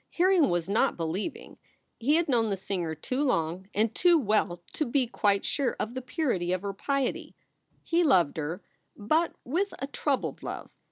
[0.09, 1.59] Hearing was not believing.
[1.99, 5.93] He had known the singer too long and too well to be quite sure of
[5.93, 7.35] the purity of her piety.
[7.83, 8.63] He loved her,
[8.97, 10.71] but with a troubled love.